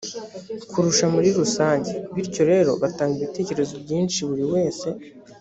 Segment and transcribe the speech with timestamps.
[0.69, 4.87] kurusha muri rusange bityo rero batanga ibitekerezo byinshi buri wese